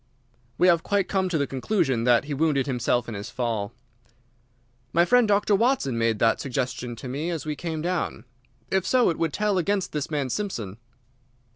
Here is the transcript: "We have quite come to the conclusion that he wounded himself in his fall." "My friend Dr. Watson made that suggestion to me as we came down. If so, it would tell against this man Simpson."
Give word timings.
"We 0.57 0.67
have 0.67 0.81
quite 0.81 1.07
come 1.07 1.29
to 1.29 1.37
the 1.37 1.45
conclusion 1.45 2.05
that 2.05 2.23
he 2.25 2.33
wounded 2.33 2.65
himself 2.65 3.07
in 3.07 3.13
his 3.13 3.29
fall." 3.29 3.71
"My 4.93 5.05
friend 5.05 5.27
Dr. 5.27 5.53
Watson 5.53 5.95
made 5.95 6.17
that 6.17 6.41
suggestion 6.41 6.95
to 6.95 7.07
me 7.07 7.29
as 7.29 7.45
we 7.45 7.55
came 7.55 7.83
down. 7.83 8.25
If 8.71 8.83
so, 8.87 9.11
it 9.11 9.19
would 9.19 9.31
tell 9.31 9.59
against 9.59 9.91
this 9.91 10.09
man 10.09 10.31
Simpson." 10.31 10.77